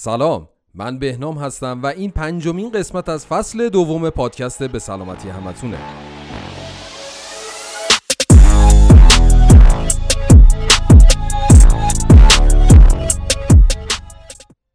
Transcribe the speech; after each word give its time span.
سلام 0.00 0.48
من 0.74 0.98
بهنام 0.98 1.38
هستم 1.38 1.82
و 1.82 1.86
این 1.86 2.10
پنجمین 2.10 2.70
قسمت 2.70 3.08
از 3.08 3.26
فصل 3.26 3.68
دوم 3.68 4.10
پادکست 4.10 4.62
به 4.62 4.78
سلامتی 4.78 5.28
همتونه. 5.28 5.78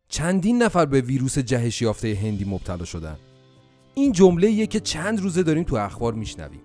چندین 0.09 0.63
نفر 0.63 0.85
به 0.85 1.01
ویروس 1.01 1.39
جهش 1.39 1.81
یافته 1.81 2.17
هندی 2.21 2.45
مبتلا 2.45 2.85
شدن. 2.85 3.17
این 3.93 4.11
جمله 4.11 4.67
که 4.67 4.79
چند 4.79 5.21
روزه 5.21 5.43
داریم 5.43 5.63
تو 5.63 5.75
اخبار 5.75 6.13
میشنویم. 6.13 6.61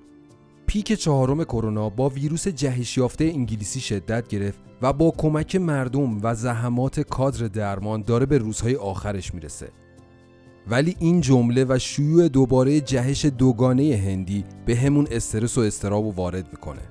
پیک 0.68 0.92
چهارم 0.92 1.44
کرونا 1.44 1.90
با 1.90 2.08
ویروس 2.08 2.48
جهش 2.48 2.96
یافته 2.96 3.24
انگلیسی 3.24 3.80
شدت 3.80 4.28
گرفت 4.28 4.58
و 4.82 4.92
با 4.92 5.10
کمک 5.10 5.56
مردم 5.56 6.20
و 6.22 6.34
زحمات 6.34 7.00
کادر 7.00 7.46
درمان 7.46 8.02
داره 8.02 8.26
به 8.26 8.38
روزهای 8.38 8.76
آخرش 8.76 9.34
می‌رسه. 9.34 9.68
ولی 10.66 10.96
این 10.98 11.20
جمله 11.20 11.66
و 11.68 11.78
شیوع 11.78 12.28
دوباره 12.28 12.80
جهش 12.80 13.24
دوگانه 13.24 13.96
هندی 13.96 14.44
به 14.66 14.76
همون 14.76 15.08
استرس 15.10 15.58
و 15.58 15.60
استراب 15.60 16.04
و 16.04 16.12
وارد 16.12 16.46
می‌کنه. 16.52 16.82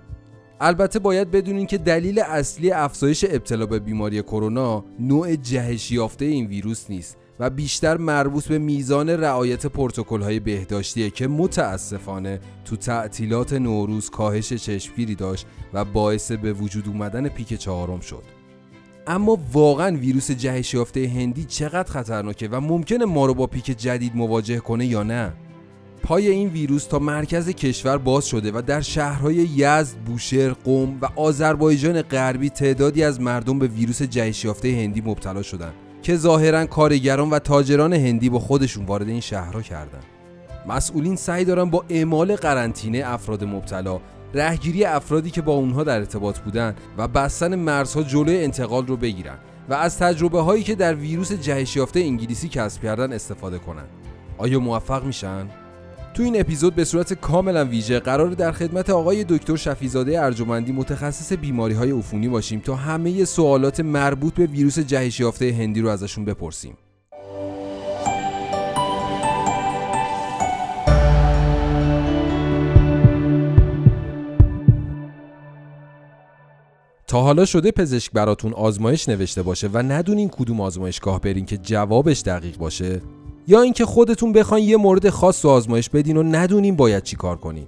البته 0.61 0.99
باید 0.99 1.31
بدونین 1.31 1.65
که 1.65 1.77
دلیل 1.77 2.19
اصلی 2.19 2.71
افزایش 2.71 3.25
ابتلا 3.29 3.65
به 3.65 3.79
بیماری 3.79 4.21
کرونا 4.21 4.85
نوع 4.99 5.35
جهش 5.35 5.91
یافته 5.91 6.25
این 6.25 6.47
ویروس 6.47 6.89
نیست. 6.89 7.17
و 7.39 7.49
بیشتر 7.49 7.97
مربوط 7.97 8.47
به 8.47 8.57
میزان 8.57 9.09
رعایت 9.09 9.65
های 10.09 10.39
بهداشتیه 10.39 11.09
که 11.09 11.27
متاسفانه 11.27 12.39
تو 12.65 12.75
تعطیلات 12.75 13.53
نوروز 13.53 14.09
کاهش 14.09 14.53
چشمگیری 14.53 15.15
داشت 15.15 15.45
و 15.73 15.85
باعث 15.85 16.31
به 16.31 16.53
وجود 16.53 16.87
اومدن 16.87 17.27
پیک 17.27 17.53
چهارم 17.53 17.99
شد. 17.99 18.23
اما 19.07 19.39
واقعا 19.53 19.97
ویروس 19.97 20.31
جهش 20.31 20.73
یافته 20.73 21.07
هندی 21.07 21.43
چقدر 21.43 21.91
خطرناکه 21.91 22.47
و 22.47 22.59
ممکنه 22.59 23.05
ما 23.05 23.25
رو 23.25 23.33
با 23.33 23.47
پیک 23.47 23.65
جدید 23.65 24.15
مواجه 24.15 24.57
کنه 24.57 24.85
یا 24.85 25.03
نه؟ 25.03 25.33
پای 26.03 26.27
این 26.27 26.49
ویروس 26.49 26.85
تا 26.85 26.99
مرکز 26.99 27.49
کشور 27.49 27.97
باز 27.97 28.25
شده 28.25 28.51
و 28.51 28.61
در 28.61 28.81
شهرهای 28.81 29.35
یزد، 29.35 29.97
بوشهر، 30.05 30.53
قم 30.53 30.97
و 31.01 31.09
آذربایجان 31.15 32.01
غربی 32.01 32.49
تعدادی 32.49 33.03
از 33.03 33.21
مردم 33.21 33.59
به 33.59 33.67
ویروس 33.67 34.01
جهش 34.01 34.45
یافته 34.45 34.67
هندی 34.67 35.01
مبتلا 35.01 35.41
شدند. 35.41 35.86
که 36.07 36.15
ظاهرا 36.15 36.65
کارگران 36.65 37.29
و 37.29 37.39
تاجران 37.39 37.93
هندی 37.93 38.29
با 38.29 38.39
خودشون 38.39 38.85
وارد 38.85 39.07
این 39.07 39.19
شهرها 39.19 39.61
کردن. 39.61 39.99
مسئولین 40.67 41.15
سعی 41.15 41.45
دارن 41.45 41.69
با 41.69 41.85
اعمال 41.89 42.35
قرنطینه 42.35 43.03
افراد 43.05 43.43
مبتلا 43.43 43.99
رهگیری 44.33 44.85
افرادی 44.85 45.31
که 45.31 45.41
با 45.41 45.53
اونها 45.53 45.83
در 45.83 45.97
ارتباط 45.97 46.39
بودن 46.39 46.75
و 46.97 47.07
بستن 47.07 47.55
مرزها 47.55 48.03
جلوی 48.03 48.43
انتقال 48.43 48.87
رو 48.87 48.97
بگیرن 48.97 49.37
و 49.69 49.73
از 49.73 49.97
تجربه 49.97 50.41
هایی 50.41 50.63
که 50.63 50.75
در 50.75 50.95
ویروس 50.95 51.31
جهش 51.31 51.75
یافته 51.75 51.99
انگلیسی 51.99 52.49
کسب 52.49 52.81
کردن 52.81 53.13
استفاده 53.13 53.59
کنن. 53.59 53.85
آیا 54.37 54.59
موفق 54.59 55.03
میشن؟ 55.03 55.47
تو 56.17 56.23
این 56.23 56.39
اپیزود 56.39 56.75
به 56.75 56.85
صورت 56.85 57.13
کاملا 57.13 57.65
ویژه 57.65 57.99
قرار 57.99 58.29
در 58.29 58.51
خدمت 58.51 58.89
آقای 58.89 59.23
دکتر 59.29 59.55
شفیزاده 59.55 60.21
ارجمندی 60.21 60.71
متخصص 60.71 61.33
بیماری 61.33 61.73
های 61.73 61.91
عفونی 61.91 62.27
باشیم 62.27 62.59
تا 62.59 62.75
همه 62.75 63.25
سوالات 63.25 63.79
مربوط 63.79 64.33
به 64.33 64.45
ویروس 64.45 64.79
جهش 64.79 65.19
یافته 65.19 65.51
هندی 65.51 65.81
رو 65.81 65.89
ازشون 65.89 66.25
بپرسیم. 66.25 66.77
تا 77.07 77.21
حالا 77.21 77.45
شده 77.45 77.71
پزشک 77.71 78.11
براتون 78.11 78.53
آزمایش 78.53 79.09
نوشته 79.09 79.43
باشه 79.43 79.69
و 79.73 79.77
ندونین 79.77 80.29
کدوم 80.29 80.61
آزمایشگاه 80.61 81.21
برین 81.21 81.45
که 81.45 81.57
جوابش 81.57 82.21
دقیق 82.21 82.57
باشه 82.57 83.01
یا 83.47 83.61
اینکه 83.61 83.85
خودتون 83.85 84.31
بخواین 84.31 84.69
یه 84.69 84.77
مورد 84.77 85.09
خاص 85.09 85.45
و 85.45 85.49
آزمایش 85.49 85.89
بدین 85.89 86.17
و 86.17 86.23
ندونین 86.23 86.75
باید 86.75 87.03
چی 87.03 87.15
کار 87.15 87.37
کنین. 87.37 87.67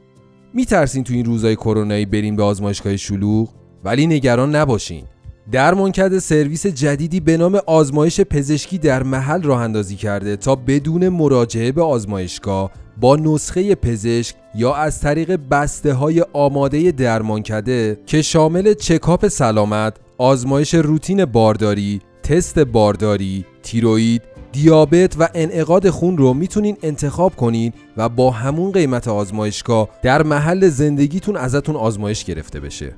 میترسین 0.53 1.03
تو 1.03 1.13
این 1.13 1.25
روزای 1.25 1.55
کرونایی 1.55 2.06
برین 2.06 2.35
به 2.35 2.44
آزمایشگاه 2.44 2.97
شلوغ؟ 2.97 3.50
ولی 3.84 4.07
نگران 4.07 4.56
نباشین. 4.56 5.03
درمانکرد 5.51 6.19
سرویس 6.19 6.67
جدیدی 6.67 7.19
به 7.19 7.38
نام 7.38 7.59
آزمایش 7.67 8.22
پزشکی 8.22 8.78
در 8.78 9.03
محل 9.03 9.41
راه 9.41 9.62
اندازی 9.62 9.95
کرده 9.95 10.35
تا 10.35 10.56
بدون 10.56 11.09
مراجعه 11.09 11.72
به 11.72 11.81
آزمایشگاه 11.81 12.72
با 13.01 13.16
نسخه 13.16 13.75
پزشک 13.75 14.35
یا 14.56 14.73
از 14.73 15.01
طریق 15.01 15.40
بسته 15.51 15.94
های 15.94 16.25
آماده 16.34 16.91
درمانکده 16.91 18.00
که 18.06 18.22
شامل 18.22 18.73
چکاپ 18.73 19.28
سلامت، 19.28 19.97
آزمایش 20.17 20.73
روتین 20.73 21.25
بارداری، 21.25 22.01
تست 22.23 22.59
بارداری، 22.59 23.46
تیروید، 23.63 24.22
دیابت 24.51 25.15
و 25.19 25.29
انعقاد 25.33 25.89
خون 25.89 26.17
رو 26.17 26.33
می‌تونین 26.33 26.77
انتخاب 26.83 27.35
کنین 27.35 27.73
و 27.97 28.09
با 28.09 28.31
همون 28.31 28.71
قیمت 28.71 29.07
آزمایشگاه 29.07 29.89
در 30.01 30.23
محل 30.23 30.69
زندگیتون 30.69 31.37
ازتون 31.37 31.75
آزمایش 31.75 32.23
گرفته 32.23 32.59
بشه. 32.59 32.93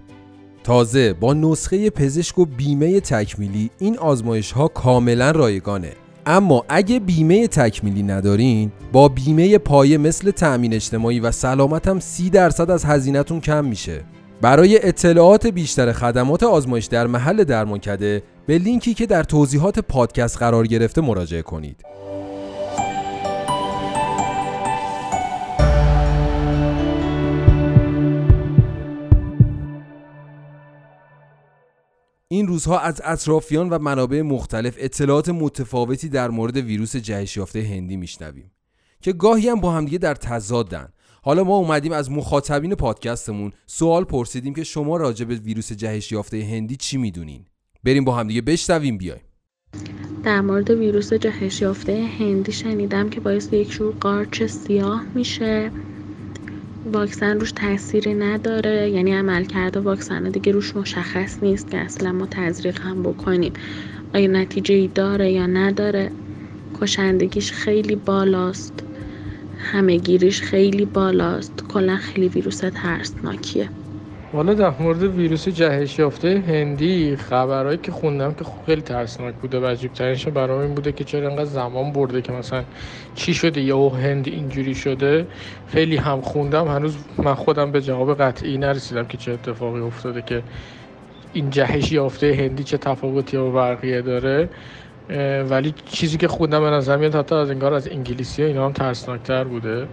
تازه 0.64 1.14
با 1.14 1.34
نسخه 1.34 1.90
پزشک 1.90 2.40
و 2.40 2.46
بیمه 2.46 3.00
تکمیلی 3.00 3.70
این 3.80 3.98
آزمایش 3.98 4.52
ها 4.52 4.68
کاملا 4.68 5.32
رایگانه. 5.32 5.92
اما 6.26 6.66
اگه 6.70 7.00
بیمه 7.00 7.48
تکمیلی 7.48 8.04
ندارین 8.04 8.72
با 8.92 9.08
بیمه 9.10 9.58
پایه 9.58 9.98
مثل 9.98 10.32
تأمین 10.32 10.74
اجتماعی 10.74 11.20
و 11.20 11.32
سلامت 11.32 11.88
هم 11.88 12.00
30 12.00 12.30
درصد 12.30 12.72
از 12.72 12.86
هزینهتون 12.86 13.40
کم 13.40 13.66
میشه. 13.66 14.02
برای 14.42 14.88
اطلاعات 14.88 15.48
بیشتر 15.48 15.92
خدمات 15.92 16.44
آزمایش 16.44 16.86
در 16.86 17.08
محل 17.08 17.44
درمانکده 17.44 18.24
به 18.46 18.58
لینکی 18.58 18.94
که 18.94 19.06
در 19.06 19.24
توضیحات 19.24 19.80
پادکست 19.80 20.38
قرار 20.38 20.68
گرفته 20.68 21.02
مراجعه 21.02 21.42
کنید. 21.42 21.86
این 32.28 32.48
روزها 32.48 32.80
از 32.80 33.02
اطرافیان 33.06 33.70
و 33.70 33.80
منابع 33.80 34.22
مختلف 34.22 34.76
اطلاعات 34.80 35.30
متفاوتی 35.30 36.10
در 36.10 36.30
مورد 36.30 36.58
ویروس 36.58 36.96
جهش 36.96 37.38
یافته 37.38 37.62
هندی 37.62 37.98
میشنویم 37.98 38.52
که 39.02 39.14
گاهی 39.14 39.50
هم 39.50 39.60
با 39.60 39.72
همدیگه 39.72 39.98
در 39.98 40.16
تضادن 40.16 40.90
حالا 41.24 41.44
ما 41.44 41.58
اومدیم 41.58 41.92
از 41.92 42.12
مخاطبین 42.12 42.76
پادکستمون 42.76 43.52
سوال 43.66 44.04
پرسیدیم 44.04 44.54
که 44.54 44.64
شما 44.64 44.98
راجع 44.98 45.26
به 45.26 45.36
ویروس 45.36 45.72
جهش 45.74 46.12
یافته 46.12 46.44
هندی 46.44 46.76
چی 46.76 46.98
می‌دونین 46.98 47.46
بریم 47.84 48.06
با 48.06 48.16
همدیگه 48.16 48.42
بشنویم 48.42 48.98
بیایم. 48.98 49.22
در 50.24 50.42
مورد 50.42 50.70
ویروس 50.70 51.14
جهش 51.14 51.62
یافته 51.62 52.06
هندی 52.20 52.52
شنیدم 52.52 53.10
که 53.10 53.20
باعث 53.20 53.54
یک 53.54 53.72
شور 53.72 53.94
قارچ 54.00 54.44
سیاه 54.44 55.04
میشه. 55.16 55.72
واکسن 56.94 57.40
روش 57.40 57.52
تاثیری 57.52 58.14
نداره 58.14 58.90
یعنی 58.90 59.14
عمل 59.14 59.46
کرده 59.46 59.80
واکسن 59.80 60.24
دیگه 60.24 60.52
روش 60.52 60.76
مشخص 60.76 61.44
نیست 61.44 61.72
که 61.72 61.78
اصلا 61.78 62.12
ما 62.12 62.28
تزریق 62.32 62.82
هم 62.82 63.04
بکنیم. 63.04 63.54
آیا 64.14 64.28
نتیجه 64.28 64.76
ای 64.76 64.88
داره 64.88 65.32
یا 65.32 65.46
نداره؟ 65.48 66.12
کشندگیش 66.82 67.52
خیلی 67.52 67.96
بالاست 67.96 68.84
همه 69.58 69.98
گیریش 69.98 70.42
خیلی 70.42 70.86
بالاست. 70.86 71.64
کلا 71.70 71.98
خیلی 71.98 72.28
ویروس 72.28 72.58
ترسناکیه 72.58 73.70
حالا 74.34 74.54
در 74.54 74.74
مورد 74.80 75.04
ویروس 75.04 75.48
جهش 75.48 76.00
یافته 76.00 76.44
هندی 76.48 77.16
خبرهایی 77.16 77.78
که 77.78 77.92
خوندم 77.92 78.34
که 78.34 78.46
خیلی 78.66 78.82
ترسناک 78.82 79.36
بوده 79.36 79.60
و 79.60 79.66
عجیب 79.66 79.94
ترینش 79.94 80.28
برام 80.28 80.60
این 80.62 80.76
بوده 80.76 80.92
که 80.92 81.04
چرا 81.04 81.30
انقدر 81.30 81.46
زمان 81.46 81.92
برده 81.92 82.22
که 82.22 82.32
مثلا 82.32 82.64
چی 83.16 83.34
شده 83.34 83.62
یا 83.62 83.90
هند 83.90 84.28
اینجوری 84.28 84.76
شده. 84.76 85.28
خیلی 85.68 85.98
هم 85.98 86.22
خوندم 86.22 86.68
هنوز 86.68 86.98
من 87.18 87.34
خودم 87.34 87.72
به 87.72 87.82
جواب 87.82 88.22
قطعی 88.22 88.58
نرسیدم 88.58 89.06
که 89.06 89.18
چه 89.18 89.32
اتفاقی 89.32 89.80
افتاده 89.80 90.22
که 90.22 90.44
این 91.34 91.50
جهش 91.50 91.92
یافته 91.92 92.34
هندی 92.34 92.64
چه 92.64 92.78
تفاوتی 92.78 93.38
با 93.38 93.52
بقیه 93.52 94.02
داره. 94.02 94.50
ولی 95.50 95.74
چیزی 95.86 96.18
که 96.18 96.28
خوندم 96.28 96.60
من 96.60 96.74
از 96.74 96.90
میاد 96.90 97.16
حتی 97.16 97.36
از 97.36 97.50
انگار 97.50 97.74
از 97.74 97.88
انگلیسی 97.88 98.42
ها 98.42 98.48
اینا 98.48 98.66
هم 98.66 98.74
ترسناکتر 98.74 99.44
بوده. 99.44 99.88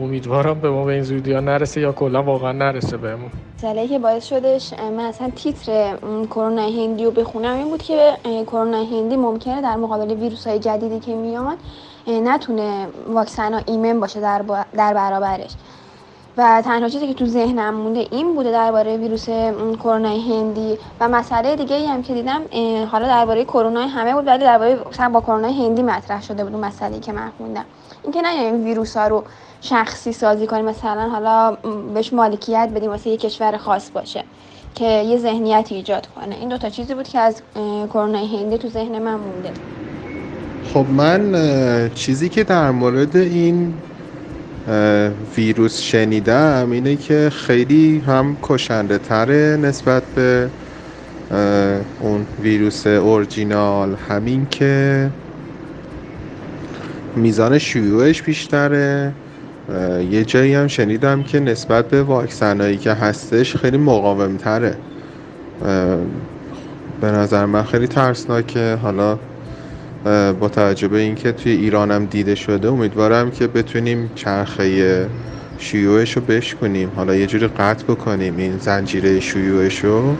امیدوارم 0.00 0.60
به 0.60 0.70
ما 0.70 0.84
به 0.84 0.92
این 0.92 1.02
زودی 1.02 1.32
ها 1.32 1.40
نرسه 1.40 1.80
یا 1.80 1.92
کلا 1.92 2.22
واقعا 2.22 2.52
نرسه 2.52 2.96
بهمون. 2.96 3.30
مسئله 3.58 3.88
که 3.88 3.98
باعث 3.98 4.24
شدش 4.24 4.72
من 4.72 5.04
اصلا 5.04 5.30
تیتر 5.30 5.96
کرونا 6.30 6.62
هندی 6.62 7.04
رو 7.04 7.10
بخونم 7.10 7.54
این 7.54 7.68
بود 7.68 7.82
که 7.82 8.12
کرونا 8.46 8.84
هندی 8.84 9.16
ممکنه 9.16 9.62
در 9.62 9.76
مقابل 9.76 10.14
ویروس 10.14 10.46
های 10.46 10.58
جدیدی 10.58 11.00
که 11.00 11.14
میان 11.14 11.56
نتونه 12.06 12.86
واکسن 13.08 13.54
ها 13.54 13.60
ایمن 13.66 14.00
باشه 14.00 14.20
در, 14.20 14.44
در 14.76 14.94
برابرش. 14.94 15.50
و 16.36 16.62
تنها 16.64 16.88
چیزی 16.88 17.06
که 17.06 17.14
تو 17.14 17.26
ذهنم 17.26 17.74
مونده 17.74 18.06
این 18.10 18.34
بوده 18.34 18.52
درباره 18.52 18.96
ویروس 18.96 19.28
کرونا 19.82 20.08
هندی. 20.08 20.78
و 21.00 21.08
مسئله 21.08 21.56
دیگه 21.56 21.76
ای 21.76 21.86
هم 21.86 22.02
که 22.02 22.14
دیدم 22.14 22.40
حالا 22.86 23.06
درباره 23.06 23.44
کرونا 23.44 23.80
همه 23.80 24.14
بود 24.14 24.26
ولی 24.26 24.44
درباره 24.44 24.78
با 25.12 25.20
کرونا 25.20 25.48
هندی 25.48 25.82
مطرح 25.82 26.22
شده 26.22 26.44
بود 26.44 26.52
مسئله 26.52 27.00
که 27.00 27.12
من 27.12 27.30
خوندم. 27.38 27.64
اینکه 28.02 28.22
نه 28.22 28.28
این 28.28 28.64
ویروس 28.64 28.96
ها 28.96 29.08
رو 29.08 29.24
شخصی 29.60 30.12
سازی 30.12 30.46
کنیم 30.46 30.64
مثلا 30.64 31.08
حالا 31.08 31.56
بهش 31.94 32.12
مالکیت 32.12 32.68
بدیم 32.74 32.90
واسه 32.90 33.10
یه 33.10 33.16
کشور 33.16 33.56
خاص 33.56 33.90
باشه 33.90 34.24
که 34.74 34.84
یه 34.84 35.18
ذهنیت 35.18 35.68
ایجاد 35.70 36.06
کنه. 36.06 36.34
این 36.34 36.48
دوتا 36.48 36.70
چیزی 36.70 36.94
بود 36.94 37.08
که 37.08 37.18
از 37.18 37.42
کرونا 37.92 38.18
هندی 38.18 38.58
تو 38.58 38.68
ذهن 38.68 38.98
من 38.98 39.14
مونده. 39.14 39.50
خب 40.74 40.86
من 40.90 41.90
چیزی 41.94 42.28
که 42.28 42.44
در 42.44 42.70
مورد 42.70 43.16
این 43.16 43.74
ویروس 45.36 45.80
شنیدم 45.80 46.70
اینه 46.70 46.96
که 46.96 47.30
خیلی 47.32 48.02
هم 48.06 48.36
کشنده 48.42 48.98
تره 48.98 49.58
نسبت 49.62 50.02
به 50.02 50.50
اون 52.00 52.26
ویروس 52.42 52.86
اورجینال. 52.86 53.96
همین 54.08 54.46
که 54.50 55.10
میزان 57.18 57.58
شیوعش 57.58 58.22
بیشتره. 58.22 59.12
یه 60.10 60.24
جایی 60.24 60.54
هم 60.54 60.66
شنیدم 60.66 61.22
که 61.22 61.40
نسبت 61.40 61.88
به 61.88 62.02
واکسنایی 62.02 62.76
که 62.76 62.92
هستش 62.92 63.56
خیلی 63.56 63.76
مقاوم 63.76 64.36
تره 64.36 64.76
به 67.00 67.06
نظر 67.06 67.46
من 67.46 67.62
خیلی 67.62 67.86
ترسناکه. 67.86 68.74
حالا 68.74 69.18
با 70.40 70.48
توجه 70.48 70.88
به 70.88 70.98
اینکه 70.98 71.32
توی 71.32 71.52
ایرانم 71.52 72.06
دیده 72.06 72.34
شده 72.34 72.68
امیدوارم 72.68 73.30
که 73.30 73.46
بتونیم 73.46 74.10
چرخه 74.14 75.08
شیوعش 75.58 76.16
رو 76.16 76.22
بشکنیم. 76.22 76.92
حالا 76.96 77.14
یه 77.14 77.26
جوری 77.26 77.46
قطع 77.46 77.84
بکنیم 77.84 78.36
این 78.36 78.58
زنجیره 78.58 79.20
شیوعش 79.20 79.84
رو. 79.84 80.16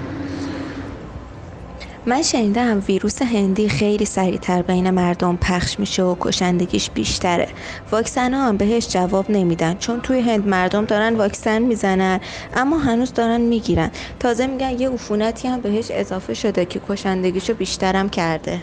من 2.09 2.23
شنیدم 2.23 2.83
ویروس 2.89 3.23
هندی 3.23 3.69
خیلی 3.69 4.05
سریعتر 4.05 4.63
بین 4.63 4.91
مردم 4.91 5.37
پخش 5.37 5.79
میشه 5.81 6.03
و 6.03 6.17
کشندگیش 6.21 6.91
بیشتره. 6.91 7.49
واکسن 7.93 8.35
هم 8.35 8.57
بهش 8.57 8.89
جواب 8.89 9.31
نمیدن 9.31 9.75
چون 9.75 10.01
توی 10.01 10.21
هند 10.21 10.47
مردم 10.47 10.85
دارن 10.85 11.15
واکسن 11.17 11.63
می‌زنن 11.63 12.21
اما 12.55 12.79
هنوز 12.79 13.13
دارن 13.13 13.41
می‌گیرن. 13.41 13.91
تازه 14.21 14.47
میگن 14.47 14.71
یه 14.71 14.91
عفونتی 14.91 15.49
هم 15.49 15.61
بهش 15.61 15.91
اضافه 15.91 16.35
شده 16.35 16.67
که 16.67 16.81
کشندگیشو 16.89 17.55
بیشترم 17.55 18.09
کرده. 18.09 18.63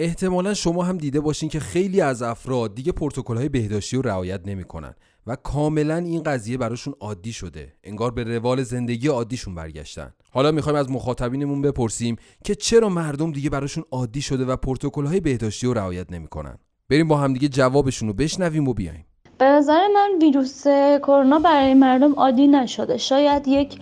احتمالا 0.00 0.54
شما 0.54 0.82
هم 0.82 0.98
دیده 0.98 1.20
باشین 1.20 1.48
که 1.48 1.60
خیلی 1.60 2.00
از 2.00 2.22
افراد 2.22 2.74
دیگه 2.74 2.92
های 3.28 3.48
بهداشتی 3.48 3.96
رو 3.96 4.02
رعایت 4.02 4.40
نمی‌کنن 4.46 4.94
و 5.26 5.36
کاملا 5.36 5.96
این 5.96 6.22
قضیه 6.22 6.58
براشون 6.58 6.94
عادی 7.00 7.32
شده. 7.32 7.72
انگار 7.84 8.10
به 8.10 8.24
روال 8.24 8.62
زندگی 8.62 9.08
عادیشون 9.08 9.54
برگشتن. 9.54 10.12
حالا 10.30 10.52
می‌خوایم 10.52 10.78
از 10.78 10.90
مخاطبینمون 10.90 11.62
بپرسیم 11.62 12.16
که 12.44 12.54
چرا 12.54 12.88
مردم 12.88 13.32
دیگه 13.32 13.50
براشون 13.50 13.84
عادی 13.90 14.22
شده 14.22 14.44
و 14.44 14.56
های 15.06 15.20
بهداشتی 15.20 15.66
رو 15.66 15.74
رعایت 15.74 16.12
نمی‌کنن؟ 16.12 16.58
بریم 16.90 17.08
با 17.08 17.16
همدیگه 17.16 17.48
جوابشون 17.48 18.08
رو 18.08 18.14
بشنویم 18.14 18.68
و 18.68 18.74
بیایم. 18.74 19.06
به 19.38 19.44
نظر 19.44 19.88
من 19.94 20.10
ویروس 20.20 20.64
کرونا 21.02 21.38
برای 21.38 21.74
مردم 21.74 22.12
عادی 22.12 22.46
نشده. 22.46 22.96
شاید 22.96 23.48
یک 23.48 23.78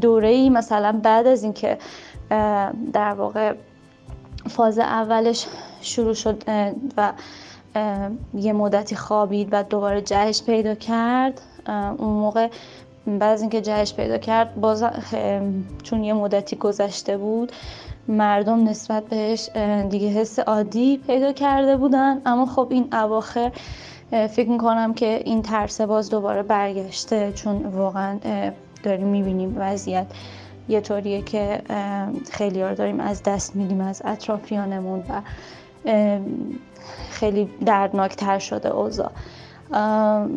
دوره 0.00 0.50
مثلا 0.50 1.00
بعد 1.04 1.26
از 1.26 1.42
اینکه 1.42 1.78
در 2.92 3.14
واقع 3.18 3.54
فاز 4.48 4.78
اولش 4.78 5.46
شروع 5.80 6.14
شد 6.14 6.42
و 6.96 7.12
یه 8.34 8.52
مدتی 8.52 8.96
خوابید 8.96 9.48
و 9.52 9.62
دوباره 9.62 10.02
جهش 10.02 10.42
پیدا 10.42 10.74
کرد. 10.74 11.40
اون 11.98 12.12
موقع 12.12 12.48
بعد 13.06 13.22
از 13.22 13.40
اینکه 13.40 13.60
جهش 13.60 13.94
پیدا 13.94 14.18
کرد 14.18 14.54
باز 14.54 14.84
چون 15.82 16.04
یه 16.04 16.12
مدتی 16.12 16.56
گذشته 16.56 17.16
بود 17.16 17.52
مردم 18.08 18.68
نسبت 18.68 19.04
بهش 19.04 19.50
دیگه 19.90 20.08
حس 20.08 20.38
عادی 20.38 21.00
پیدا 21.06 21.32
کرده 21.32 21.76
بودن. 21.76 22.20
اما 22.26 22.46
خب 22.46 22.66
این 22.70 22.88
اواخر 22.94 23.52
فکر 24.10 24.48
می‌کنم 24.48 24.94
که 24.94 25.22
این 25.24 25.42
ترس 25.42 25.80
باز 25.80 26.10
دوباره 26.10 26.42
برگشته 26.42 27.32
چون 27.32 27.66
واقعا 27.66 28.18
داریم 28.82 29.06
می‌بینیم 29.06 29.56
وضعیت 29.58 30.06
یه 30.68 30.80
طوریه 30.80 31.22
که 31.22 31.62
خیلی 32.30 32.62
رو 32.62 32.74
داریم 32.74 33.00
از 33.00 33.22
دست 33.22 33.56
میدیم 33.56 33.80
از 33.80 34.02
اطرافیانمون 34.04 35.04
و 35.08 35.20
خیلی 37.10 37.50
دردناکتر 37.66 38.38
شده 38.38 38.68
اوضاع. 38.68 39.10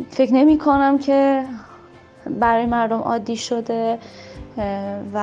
فکر 0.10 0.34
نمی 0.34 0.58
کنم 0.58 0.98
که 0.98 1.46
برای 2.40 2.66
مردم 2.66 3.00
عادی 3.00 3.38
شده 3.38 4.00
و 5.14 5.20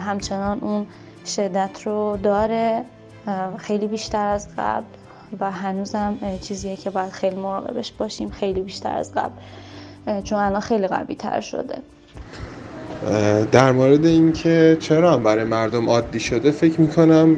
همچنان 0.00 0.58
اون 0.60 0.86
شدت 1.26 1.82
رو 1.86 2.16
داره. 2.22 2.84
خیلی 3.56 3.86
بیشتر 3.86 4.26
از 4.26 4.48
قبل 4.58 4.84
و 5.40 5.50
هنوزم 5.50 6.18
چیزیه 6.40 6.76
که 6.76 6.90
باید 6.90 7.10
خیلی 7.10 7.36
مراقبش 7.36 7.92
باشیم 7.92 8.30
خیلی 8.30 8.60
بیشتر 8.60 8.96
از 8.96 9.14
قبل 9.14 9.32
چون 10.22 10.38
الان 10.38 10.60
خیلی 10.60 10.86
قوی 10.86 11.14
تر 11.14 11.40
شده. 11.40 11.78
در 13.52 13.72
مورد 13.72 14.06
اینکه 14.06 14.76
چرا 14.80 15.16
برای 15.16 15.44
مردم 15.44 15.88
عادی 15.88 16.20
شده 16.20 16.50
فکر 16.50 16.80
می‌کنم 16.80 17.36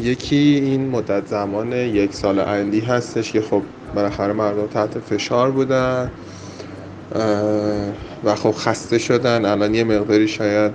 یکی 0.00 0.36
این 0.36 0.88
مدت 0.88 1.26
زمان 1.26 1.72
یک 1.72 2.14
سال 2.14 2.40
عندی 2.40 2.80
هستش 2.80 3.32
که 3.32 3.40
خب 3.40 3.62
بالاخره 3.94 4.32
مردم 4.32 4.66
تحت 4.66 4.98
فشار 4.98 5.50
بودن 5.50 6.10
و 8.24 8.34
خب 8.34 8.50
خسته 8.50 8.98
شدن. 8.98 9.44
الان 9.44 9.74
یه 9.74 9.84
مقداری 9.84 10.28
شاید 10.28 10.72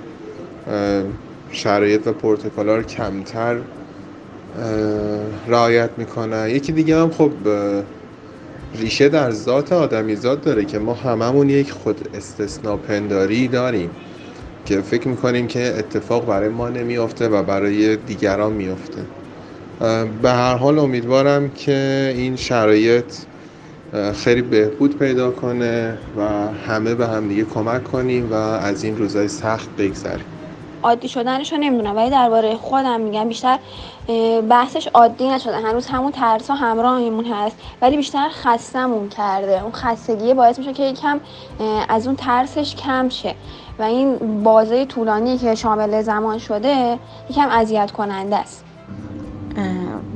شرایط 1.51 2.07
و 2.07 2.13
پروتکل‌ها 2.13 2.75
رو 2.75 2.83
کمتر 2.83 3.57
رعایت 5.47 5.89
می‌کنن. 5.97 6.49
یکی 6.49 6.71
دیگه 6.71 6.97
هم 6.97 7.11
خب 7.11 7.31
ریشه 8.75 9.09
در 9.09 9.31
ذات 9.31 9.71
آدمیزاد 9.73 10.41
داره 10.41 10.65
که 10.65 10.79
ما 10.79 10.93
هممون 10.93 11.49
یک 11.49 11.71
خود 11.71 12.09
استثنا 12.13 12.77
پنداری 12.77 13.47
داریم. 13.47 13.89
که 14.67 14.81
فکر 14.81 15.07
می‌کنیم 15.07 15.47
که 15.47 15.73
اتفاق 15.77 16.25
برای 16.25 16.49
ما 16.49 16.69
نمیافته 16.69 17.27
و 17.27 17.43
برای 17.43 17.95
دیگران 17.97 18.53
میافته. 18.53 19.01
به 20.21 20.29
هر 20.31 20.55
حال 20.55 20.79
امیدوارم 20.79 21.49
که 21.49 22.11
این 22.15 22.35
شرایط 22.35 23.13
خیلی 24.15 24.41
بهبود 24.41 24.99
پیدا 24.99 25.31
کنه 25.31 25.97
و 26.17 26.21
همه 26.67 26.95
به 26.95 27.07
هم 27.07 27.27
دیگه 27.27 27.43
کمک 27.43 27.83
کنیم 27.83 28.31
و 28.31 28.33
از 28.33 28.83
این 28.83 28.97
روزای 28.97 29.27
سخت 29.27 29.69
بگذریم. 29.77 30.36
عادی 30.87 31.07
شدنش 31.07 31.51
رو 31.51 31.57
نمی‌دونم 31.57 31.95
ولی 31.95 32.09
درباره 32.09 32.55
خودم 32.55 33.01
میگم 33.01 33.27
بیشتر 33.27 33.59
بحثش 34.49 34.87
عادی 34.87 35.29
نشده. 35.29 35.57
هنوز 35.57 35.87
همون 35.87 36.11
ترس 36.11 36.49
ها 36.49 36.55
همراهمون 36.55 37.25
هست 37.25 37.57
ولی 37.81 37.97
بیشتر 37.97 38.27
خستمون 38.29 39.09
کرده. 39.09 39.63
اون 39.63 39.71
خستگی 39.71 40.33
باعث 40.33 40.59
میشه 40.59 40.73
که 40.73 40.83
یکم 40.83 41.19
از 41.89 42.07
اون 42.07 42.15
ترسش 42.15 42.75
کم 42.75 43.09
شه. 43.09 43.35
و 43.79 43.83
این 43.83 44.43
بازه 44.43 44.85
طولانی 44.85 45.37
که 45.37 45.55
شامل 45.55 46.01
زمان 46.01 46.37
شده 46.37 46.99
یکم 47.29 47.49
اذیت 47.49 47.91
کننده 47.91 48.37
است. 48.37 48.65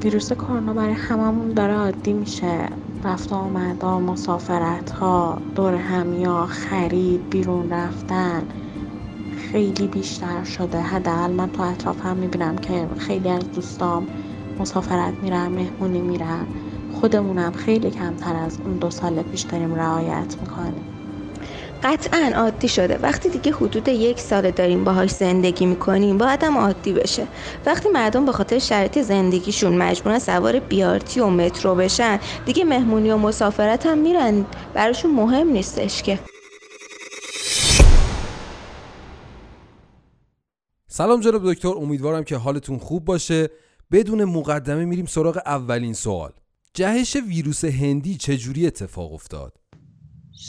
ویروس 0.03 0.33
کرونا 0.33 0.73
برای 0.73 0.93
هممون 0.93 1.53
داره 1.53 1.77
عادی 1.77 2.13
میشه. 2.13 2.59
رفت 3.03 3.33
آمد 3.33 3.85
مسافرت 3.85 4.91
ها 4.91 5.37
دور 5.55 5.75
همیا 5.75 6.45
خرید 6.45 7.29
بیرون 7.29 7.73
رفتن. 7.73 8.43
خیلی 9.51 9.87
بیشتر 9.87 10.43
شده. 10.43 10.81
حداقل 10.81 11.31
من 11.31 11.49
تو 11.51 11.63
اطرافم 11.63 12.17
می‌بینم 12.17 12.57
که 12.57 12.89
خیلی 12.97 13.29
از 13.29 13.51
دوستام 13.51 14.07
مسافرت 14.59 15.13
میرن 15.21 15.47
مهمونی 15.47 16.01
میرن. 16.01 16.47
خودمونم 16.89 17.51
خیلی 17.51 17.91
کمتر 17.91 18.35
از 18.35 18.59
اون 18.65 18.77
دو 18.77 18.89
سال 18.89 19.23
پیش 19.23 19.41
داریم 19.41 19.75
رعایت 19.75 20.35
می‌کنیم. 20.41 20.87
قطعا 21.83 22.31
عادی 22.35 22.67
شده. 22.67 22.97
وقتی 22.97 23.29
دیگه 23.29 23.51
حدود 23.51 23.87
یک 23.87 24.19
سال 24.21 24.51
داریم 24.51 24.83
باهاش 24.83 25.11
زندگی 25.11 25.65
می‌کنیم 25.65 26.17
باید 26.17 26.43
هم 26.43 26.57
عادی 26.57 26.93
بشه. 26.93 27.27
وقتی 27.65 27.89
مردم 27.89 28.25
به 28.25 28.31
خاطر 28.31 28.59
شرایط 28.59 28.99
زندگیشون 29.01 29.77
مجبورن 29.77 30.19
سوار 30.19 30.59
بیارتی 30.59 31.19
و 31.19 31.27
مترو 31.27 31.75
بشن 31.75 32.19
دیگه 32.45 32.63
مهمونی 32.63 33.11
و 33.11 33.17
مسافرت 33.17 33.85
هم 33.85 33.97
میرن. 33.97 34.47
براشون 34.73 35.11
مهم 35.15 35.47
نیستش 35.47 36.01
که. 36.01 36.19
سلام 40.93 41.21
جناب 41.21 41.53
دکتر 41.53 41.67
امیدوارم 41.67 42.23
که 42.23 42.35
حالتون 42.37 42.77
خوب 42.77 43.05
باشه. 43.05 43.49
بدون 43.91 44.23
مقدمه 44.23 44.85
میریم 44.85 45.05
سراغ 45.05 45.41
اولین 45.45 45.93
سوال. 45.93 46.31
جهش 46.73 47.15
ویروس 47.15 47.65
هندی 47.65 48.15
چجوری 48.15 48.67
اتفاق 48.67 49.13
افتاد؟ 49.13 49.53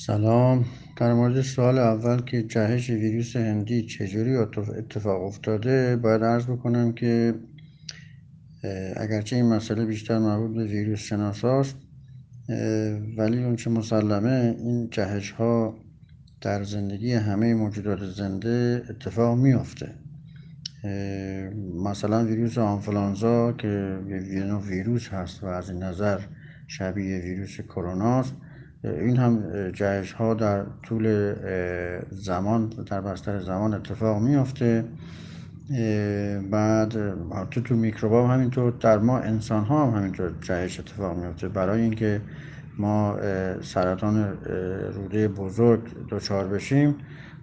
سلام. 0.07 0.65
در 0.97 1.15
مورد 1.15 1.43
سوال 1.43 1.79
اول 1.79 2.21
که 2.21 2.43
جهش 2.43 2.91
ویروس 2.91 3.37
هندی 3.37 3.87
چجوری 3.87 4.37
اتفاق 4.79 5.23
افتاده 5.23 5.97
باید 5.97 6.25
عرض 6.25 6.47
بکنم 6.47 6.93
که 6.93 7.35
اگرچه 8.97 9.37
این 9.37 9.49
مسئله 9.49 9.85
بیشتر 9.85 10.19
مربوط 10.19 10.57
به 10.57 10.65
ویروس 10.65 10.99
شناساست 10.99 11.77
ولی 13.19 13.45
اونچه 13.45 13.71
مسلمه 13.71 14.57
این 14.59 14.91
جهش 14.91 15.31
ها 15.31 15.75
در 16.41 16.63
زندگی 16.63 17.13
همه 17.13 17.55
موجودات 17.55 18.05
زنده 18.05 18.83
اتفاق 18.91 19.39
میافته. 19.39 19.95
مثلا 21.85 22.25
ویروس 22.25 22.59
آنفلانزا 22.59 23.53
که 23.53 23.99
یه 24.09 24.55
ویروس 24.55 25.09
هست 25.09 25.45
و 25.45 25.47
از 25.47 25.75
نظر 25.75 26.19
شبیه 26.67 27.19
ویروس 27.19 27.61
کروناست. 27.61 28.35
این 28.85 29.17
هم 29.17 29.43
جهش 29.71 30.13
ها 30.13 30.35
در 30.35 30.65
طول 30.83 31.35
زمان 32.11 32.69
در 32.69 33.01
بستر 33.01 33.41
زمان 33.41 33.75
اتفاق 33.75 34.23
میافته. 34.23 34.85
بعد 36.51 36.93
تو 37.51 37.61
تو 37.61 37.75
میکروبا 37.75 38.29
هم 38.29 38.35
همینطور 38.35 38.73
در 38.81 38.99
ما 38.99 39.19
انسان 39.19 39.65
ها 39.65 39.87
هم 39.87 39.99
همینطور 39.99 40.33
جهش 40.41 40.81
اتفاق 40.81 41.17
میفته 41.17 41.49
برای 41.49 41.81
اینکه 41.81 42.21
ما 42.79 43.17
سرطان 43.63 44.39
روده 44.95 45.29
بزرگ 45.29 45.81
دچار 46.11 46.49
بشیم 46.49 46.95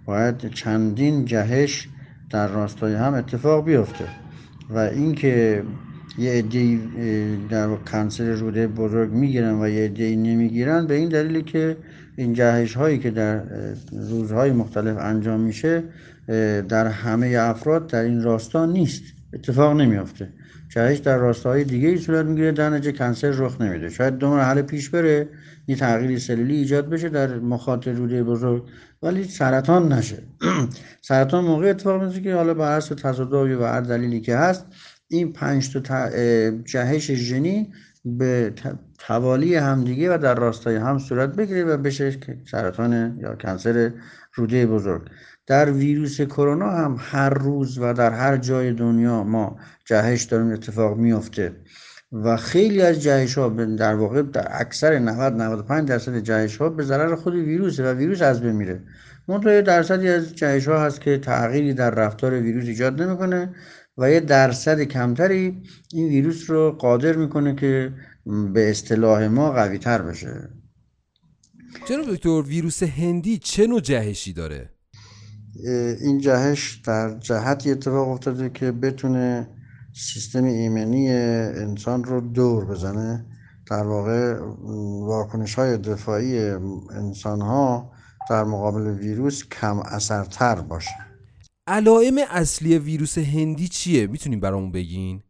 باید 0.04 0.48
چندین 0.48 1.24
جهش 1.24 1.88
در 2.30 2.48
راستای 2.48 2.94
هم 2.94 3.14
اتفاق 3.14 3.64
بیفته 3.64 4.04
و 4.70 4.78
اینکه 4.78 5.62
یه 6.18 6.32
عده 6.32 6.78
در 7.50 7.76
کنسر 7.76 8.32
روده 8.32 8.66
بزرگ 8.66 9.10
می‌گیرن 9.10 9.62
و 9.62 9.68
یه 9.68 9.84
عده 9.84 10.16
نمی‌گیرن 10.16 10.86
به 10.86 10.94
این 10.94 11.08
دلیلی 11.08 11.42
که 11.42 11.76
این 12.16 12.32
جهش 12.32 12.74
هایی 12.74 12.98
که 12.98 13.10
در 13.10 13.42
روزهای 13.92 14.52
مختلف 14.52 14.96
انجام 15.00 15.40
میشه 15.40 15.82
در 16.68 16.86
همه 16.86 17.36
افراد 17.40 17.86
در 17.86 18.02
این 18.02 18.22
راستا 18.22 18.66
نیست. 18.66 19.02
اتفاق 19.32 19.80
نمیافته. 19.80 20.28
جهش 20.70 20.98
در 20.98 21.18
راستاهای 21.18 21.64
دیگه 21.64 21.88
ای 21.88 21.98
صورت 21.98 22.26
می‌گیره 22.26 22.52
در 22.52 22.70
نتیجه 22.70 22.92
کنسر 22.92 23.30
رخ 23.30 23.60
نمیده. 23.60 23.88
شاید 23.88 24.18
دو 24.18 24.30
مرحله 24.30 24.62
پیش 24.62 24.90
بره 24.90 25.28
یه 25.66 25.76
تغییر 25.76 26.18
سلولی 26.18 26.56
ایجاد 26.56 26.88
بشه 26.88 27.08
در 27.08 27.38
مخاط 27.38 27.88
روده 27.88 28.22
بزرگ. 28.24 28.64
ولی 29.02 29.24
سرطان 29.24 29.92
نشه. 29.92 30.22
سرطان 31.08 31.44
موقع 31.44 31.70
اتفاق 31.70 32.02
میفته 32.02 32.20
که 32.20 32.34
حالا 32.34 32.54
بر 32.54 32.76
اساس 32.76 32.98
تصادفی 33.02 33.54
و 33.54 33.64
هر 33.64 33.80
دلیلی 33.80 34.20
که 34.20 34.36
هست 34.36 34.66
این 35.08 35.32
پنج 35.32 35.72
تا 35.72 36.10
جهش 36.64 37.10
ژنی 37.10 37.72
به 38.04 38.52
توالی 38.98 39.54
همدیگه 39.54 40.14
و 40.14 40.18
در 40.18 40.34
راستای 40.34 40.76
هم 40.76 40.98
صورت 40.98 41.36
بگیره 41.36 41.64
و 41.64 41.76
بشه 41.76 42.16
سرطان 42.50 43.18
یا 43.20 43.34
کنسر 43.34 43.92
روده 44.34 44.66
بزرگ. 44.66 45.02
در 45.50 45.72
ویروس 45.72 46.20
کرونا 46.20 46.70
هم 46.70 46.96
هر 46.98 47.28
روز 47.28 47.78
و 47.78 47.92
در 47.92 48.12
هر 48.12 48.36
جای 48.36 48.72
دنیا 48.72 49.24
ما 49.24 49.56
جهش 49.84 50.22
داریم 50.22 50.52
اتفاق 50.52 50.96
میافته 50.96 51.52
و 52.12 52.36
خیلی 52.36 52.82
از 52.82 53.02
جهش 53.02 53.38
ها 53.38 53.48
در 53.48 53.94
واقع 53.94 54.22
در 54.22 54.48
اکثر 54.50 54.98
90 54.98 55.32
95 55.32 55.88
درصد 55.88 56.18
جهش 56.18 56.56
ها 56.56 56.68
به 56.68 56.82
ضرر 56.82 57.14
خود 57.14 57.34
ویروس 57.34 57.80
و 57.80 57.92
ویروس 57.92 58.22
از 58.22 58.40
بین 58.40 58.52
میره. 58.52 58.82
منتها 59.28 59.60
درصدی 59.60 60.08
از 60.08 60.34
جهش 60.34 60.68
ها 60.68 60.84
هست 60.84 61.00
که 61.00 61.18
تغییری 61.18 61.74
در 61.74 61.90
رفتار 61.90 62.40
ویروس 62.40 62.64
ایجاد 62.64 63.02
نمی‌کنه 63.02 63.54
و 63.98 64.10
یه 64.10 64.20
درصد 64.20 64.80
کمتری 64.80 65.62
این 65.92 66.08
ویروس 66.08 66.50
رو 66.50 66.70
قادر 66.70 67.16
می‌کنه 67.16 67.54
که 67.54 67.92
به 68.52 68.70
اصطلاح 68.70 69.26
ما 69.26 69.52
قوی 69.52 69.78
تر 69.78 70.02
بشه. 70.02 70.48
جناب 71.88 72.14
دکتر 72.14 72.42
ویروس 72.46 72.82
هندی 72.82 73.38
چه 73.38 73.66
نوع 73.66 73.80
جهشی 73.80 74.32
داره؟ 74.32 74.79
این 76.00 76.18
جهش 76.18 76.82
در 76.86 77.18
جهتی 77.18 77.70
اتفاق 77.70 78.08
افتاده 78.08 78.50
که 78.50 78.72
بتونه 78.72 79.48
سیستم 79.94 80.44
ایمنی 80.44 81.10
انسان 81.10 82.04
رو 82.04 82.20
دور 82.20 82.64
بزنه 82.64 83.26
در 83.70 83.86
واقع 83.86 84.38
واکنش 85.00 85.54
های 85.54 85.78
دفاعی 85.78 86.38
انسان 86.90 87.40
ها 87.40 87.92
در 88.30 88.44
مقابل 88.44 88.86
ویروس 88.86 89.44
کم 89.44 89.78
اثرتر 89.78 90.54
باشه 90.54 90.90
علائم 91.66 92.14
اصلی 92.30 92.78
ویروس 92.78 93.18
هندی 93.18 93.68
چیه؟ 93.68 94.06
می‌تونیم 94.06 94.40
برامون 94.40 94.72
بگین؟ 94.72 95.22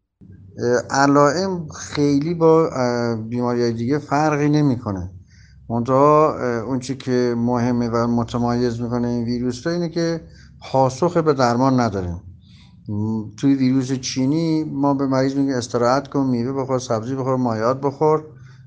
علائم 0.91 1.69
خیلی 1.69 2.35
با 2.35 2.71
بیماری 3.29 3.73
دیگه 3.73 3.99
فرقی 3.99 4.49
نمی‌کنه. 4.49 5.11
منتها 5.71 6.35
اون 6.63 6.79
چی 6.79 6.97
که 6.97 7.35
مهمه 7.39 7.89
و 7.89 8.07
متمایز 8.07 8.81
می‌کنه 8.81 9.09
این 9.09 9.25
ویروس 9.25 9.67
رو 9.67 9.73
اینه 9.73 9.89
که 9.89 10.21
پاسخ 10.61 11.17
به 11.17 11.33
درمان 11.33 11.81
نداریم. 11.81 12.23
توی 13.37 13.55
ویروس 13.55 13.93
چینی 13.93 14.65
ما 14.65 14.95
به 14.95 15.07
مریض 15.07 15.35
میگیم 15.35 15.55
استراحت 15.55 16.09
کن 16.09 16.27
میوه 16.27 16.63
بخور 16.63 16.79
سبزی 16.79 17.15
بخور 17.15 17.37
مایات 17.37 17.81
بخور. 17.81 18.25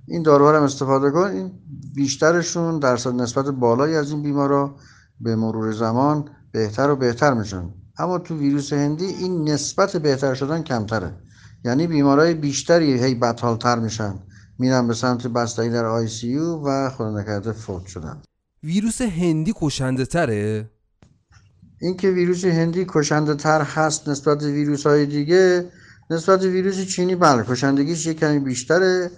این 0.07 0.23
داروها 0.23 0.57
هم 0.57 0.63
استفاده 0.63 1.11
کن. 1.11 1.31
این 1.31 1.51
بیشترشون 1.95 2.79
درصد 2.79 3.13
نسبت 3.13 3.45
بالایی 3.45 3.95
از 3.95 4.11
این 4.11 4.23
بیمارا 4.23 4.75
به 5.21 5.35
مرور 5.35 5.71
زمان 5.71 6.25
بهتر 6.51 6.89
و 6.89 6.95
بهتر 6.95 7.33
میشن. 7.33 7.69
اما 7.97 8.17
تو 8.17 8.37
ویروس 8.37 8.73
هندی 8.73 9.05
این 9.05 9.49
نسبت 9.49 9.97
بهتر 9.97 10.33
شدن 10.33 10.61
کمتره. 10.61 11.13
یعنی 11.65 11.87
بیمارای 11.87 12.33
بیشتری 12.33 13.03
هی 13.03 13.15
بدحالتر 13.15 13.79
میشن. 13.79 14.13
میرن 14.59 14.87
به 14.87 14.93
سمت 14.93 15.27
بستگی 15.27 15.69
در 15.69 15.85
آی 15.85 16.07
سی 16.07 16.37
و 16.37 16.89
خدا 16.89 17.19
نکرده 17.19 17.51
فوت 17.51 17.85
شدن 17.85 18.21
ویروس 18.63 19.01
هندی 19.01 19.53
کشنده 19.55 20.05
تره؟ 20.05 20.69
اینکه 21.81 22.09
ویروس 22.09 22.45
هندی 22.45 22.85
کشنده 22.89 23.35
تر 23.35 23.61
هست 23.61 24.09
نسبت 24.09 24.37
به 24.37 24.51
ویروس 24.51 24.87
های 24.87 25.05
دیگه 25.05 25.69
نسبت 26.09 26.39
به 26.39 26.47
ویروس 26.49 26.81
چینی 26.81 27.15
بله 27.15 27.43
کشندگیش 27.43 28.05
یک 28.05 28.19
کمی 28.19 28.39
بیشتره. 28.39 29.11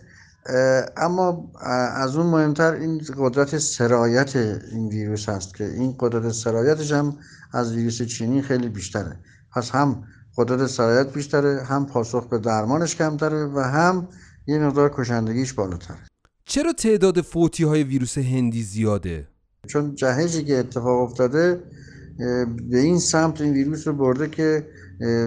اما 0.98 1.52
از 1.96 2.16
اون 2.16 2.26
مهمتر 2.26 2.74
این 2.74 3.02
قدرت 3.18 3.58
سرایت 3.58 4.36
این 4.36 4.88
ویروس 4.88 5.30
هست 5.30 5.56
که 5.56 5.66
این 5.66 5.96
قدرت 6.00 6.32
سرایتش 6.32 6.92
هم 6.92 7.18
از 7.52 7.76
ویروس 7.76 8.02
چینی 8.02 8.42
خیلی 8.42 8.70
بیشتره. 8.70 9.20
پس 9.56 9.72
هم 9.72 10.04
قدرت 10.38 10.68
سرایت 10.68 11.14
بیشتره 11.14 11.64
هم 11.64 11.86
پاسخ 11.86 12.30
به 12.30 12.38
درمانش 12.38 12.96
کمتره 12.96 13.46
و 13.46 13.60
هم 13.60 14.08
یه 14.48 14.60
مقدار 14.60 14.94
کشندگیش 14.98 15.54
بالاتره 15.54 15.98
چرا 16.46 16.74
تعداد 16.74 17.22
فوتی 17.22 17.64
های 17.64 17.84
ویروس 17.84 18.18
هندی 18.18 18.64
زیاده؟ 18.64 19.28
چون 19.68 19.96
جهشی 19.96 20.44
که 20.44 20.58
اتفاق 20.58 21.02
افتاده 21.02 21.64
به 22.70 22.80
این 22.80 23.00
سمت 23.00 23.42
این 23.42 23.54
ویروس 23.54 23.88
رو 23.88 23.94
برده 23.94 24.30
که 24.30 24.68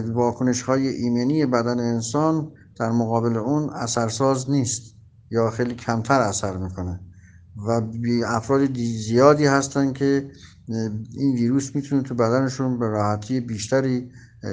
واکنش 0.06 0.62
های 0.62 0.88
ایمنی 0.88 1.46
بدن 1.46 1.80
انسان 1.80 2.52
در 2.80 2.90
مقابل 2.90 3.36
اون 3.36 3.70
اثرساز 3.70 4.50
نیست 4.50 4.94
یا 5.30 5.50
خیلی 5.50 5.74
کمتر 5.74 6.20
اثر 6.20 6.56
می‌کنه. 6.56 7.00
و 7.56 7.82
افراد 8.26 8.74
زیادی 8.76 9.46
هستن 9.46 9.92
که 9.92 10.30
این 11.18 11.34
ویروس 11.34 11.76
می‌تونه 11.76 12.02
تو 12.02 12.14
بدنشون 12.14 12.78
به 12.78 12.88
راحتی 12.88 13.40
بیشتری 13.40 14.10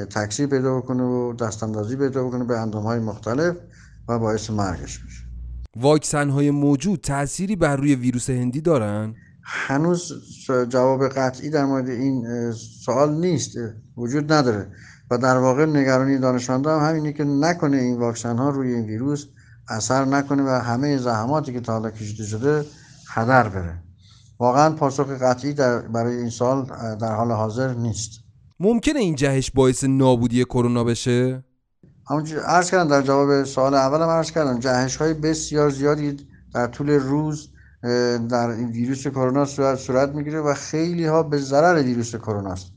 تکثیر 0.10 0.48
پیدا 0.48 0.78
بکنه 0.78 1.04
و 1.04 1.34
دستاندازی 1.34 1.96
پیدا 1.96 2.28
بکنه 2.28 2.44
به 2.44 2.60
اندام 2.60 2.84
های 2.84 3.00
مختلف. 3.00 3.56
و 4.08 4.20
باعث 4.20 4.50
مرگش 4.50 5.04
میشه. 5.04 5.22
واکسن 5.76 6.30
های 6.30 6.52
موجود 6.52 7.00
تأثیری 7.02 7.56
بر 7.56 7.76
روی 7.76 7.96
ویروس 7.96 8.30
هندی 8.30 8.62
دارن؟ 8.62 9.16
هنوز 9.44 10.12
جواب 10.70 11.08
قطعی 11.08 11.50
در 11.50 11.66
مورد 11.66 11.90
این 11.90 12.52
سوال 12.86 13.16
نیست 13.16 13.58
وجود 13.98 14.34
نداره. 14.34 14.72
و 15.12 15.18
در 15.18 15.38
واقع 15.38 15.66
نگرانی 15.66 16.18
دانشمندان 16.18 16.82
هم 16.82 16.90
همینه 16.90 17.14
که 17.14 17.24
نکنه 17.24 17.78
این 17.78 17.98
واکسن 17.98 18.38
ها 18.38 18.50
روی 18.50 18.74
این 18.74 18.86
ویروس 18.86 19.26
اثر 19.70 20.06
نکنه 20.06 20.44
و 20.44 20.50
همه 20.50 20.98
زحماتی 20.98 21.54
که 21.54 21.60
تا 21.60 21.74
حالا 21.74 21.92
کشیده 21.92 22.24
شده 22.24 22.66
هدر 23.10 23.50
بره. 23.50 23.84
واقعا 24.40 24.70
پاسخ 24.70 25.10
قطعی 25.10 25.54
در 25.54 25.82
برای 25.82 26.18
این 26.18 26.30
سال 26.30 26.66
در 27.02 27.16
حال 27.16 27.32
حاضر 27.32 27.74
نیست. 27.74 28.12
ممکنه 28.60 29.00
این 29.00 29.16
جهش 29.16 29.52
باعث 29.52 29.84
نابودی 29.84 30.44
کرونا 30.44 30.84
بشه؟ 30.84 31.44
همونجور 32.10 32.40
عرض 32.40 32.72
کردم 32.72 32.88
در 32.90 33.02
جواب 33.02 33.44
سوال 33.44 33.74
اولم 33.74 34.10
عرض 34.10 34.32
کردم 34.32 34.60
جهش 34.60 34.96
های 34.96 35.14
بسیار 35.14 35.70
زیادی 35.70 36.28
در 36.54 36.68
طول 36.68 36.90
روز 36.90 37.50
در 38.30 38.50
این 38.50 38.72
ویروس 38.72 39.08
کرونا 39.08 39.46
صورت, 39.46 39.80
صورت 39.80 40.10
می‌گیره 40.10 40.40
و 40.40 40.54
خیلی 40.54 41.06
ها 41.06 41.24
به 41.24 41.38
ضرر 41.38 41.84
ویروس 41.84 42.16
کرونا 42.16 42.52
است 42.52 42.68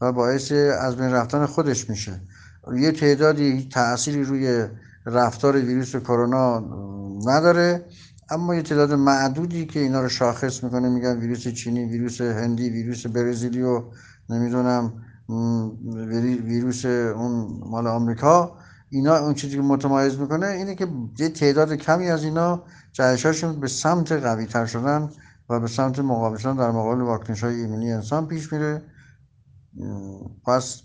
و 0.00 0.12
باعث 0.12 0.52
از 0.52 0.96
بین 0.96 1.10
رفتن 1.10 1.46
خودش 1.46 1.90
میشه. 1.90 2.20
یه 2.76 2.92
تعدادی 2.92 3.68
تأثیری 3.72 4.24
روی 4.24 4.66
رفتار 5.06 5.56
ویروس 5.56 5.96
کرونا 5.96 6.58
نداره 7.26 7.84
اما 8.30 8.54
یه 8.54 8.62
تعداد 8.62 8.92
معدودی 8.92 9.66
که 9.66 9.80
اینا 9.80 10.00
رو 10.00 10.08
شاخص 10.08 10.64
می‌کنه 10.64 10.88
میگن 10.88 11.18
ویروس 11.18 11.48
چینی 11.48 11.84
ویروس 11.84 12.20
هندی 12.20 12.70
ویروس 12.70 13.06
برزیلی 13.06 13.62
و 13.62 13.82
نمی‌دونم 14.30 14.92
ویروس 16.44 16.84
اون 16.84 17.60
مال 17.66 17.86
آمریکا. 17.86 18.58
اینا 18.90 19.16
اون 19.16 19.34
چیزی 19.34 19.56
که 19.56 19.62
متمایز 19.62 20.18
می‌کنه 20.18 20.46
اینه 20.46 20.74
که 20.74 20.88
یه 21.18 21.28
تعداد 21.28 21.72
کمی 21.72 22.08
از 22.08 22.24
اینا 22.24 22.62
جهشاشون 22.92 23.60
به 23.60 23.68
سمت 23.68 24.12
قوی 24.12 24.46
تر 24.46 24.66
شدن 24.66 25.10
و 25.50 25.60
به 25.60 25.68
سمت 25.68 25.98
مقابل 25.98 26.36
شدن 26.36 26.56
در 26.56 26.70
مقابل 26.70 27.00
واکنش 27.00 27.44
های 27.44 27.54
ایمنی 27.54 27.92
انسان 27.92 28.26
پیش 28.26 28.52
میره. 28.52 28.82
پس 30.46 30.82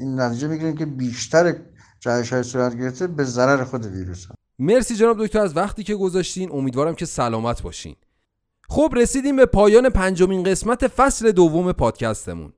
این 0.00 0.20
نتیجه 0.20 0.48
می‌گیریم 0.48 0.76
که 0.76 0.86
بیشتر 0.86 1.54
جهش 2.00 2.32
های 2.32 2.42
صورت 2.42 2.76
گرفته 2.78 3.06
به 3.06 3.24
ضرر 3.24 3.64
خود 3.64 3.86
ویروس 3.86 4.26
مرسی 4.58 4.94
جناب 4.94 5.24
دکتر 5.24 5.40
از 5.40 5.56
وقتی 5.56 5.82
که 5.82 5.94
گذاشتین. 5.94 6.50
امیدوارم 6.52 6.94
که 6.94 7.06
سلامت 7.06 7.62
باشین. 7.62 7.96
خب 8.68 8.92
رسیدیم 8.96 9.36
به 9.36 9.46
پایان 9.46 9.90
پنجمین 9.90 10.42
قسمت 10.42 10.88
فصل 10.88 11.32
دوم 11.32 11.72
پادکستمون. 11.72 12.52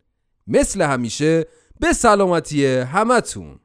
مثل 0.47 0.83
همیشه 0.83 1.47
به 1.81 1.93
سلامتی 1.93 2.67
همتون. 2.67 3.61